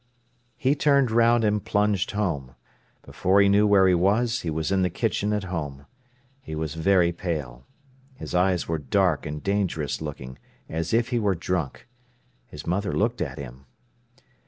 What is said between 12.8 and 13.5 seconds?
looked at